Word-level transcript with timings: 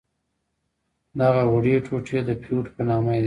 دغه 1.19 1.43
وړې 1.53 1.75
ټوټې 1.85 2.19
د 2.27 2.29
فیوډ 2.41 2.65
په 2.75 2.81
نامه 2.89 3.11
یادیدلې. 3.11 3.19